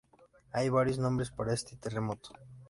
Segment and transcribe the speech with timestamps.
[0.51, 2.31] Hay varios nombres para este terremoto.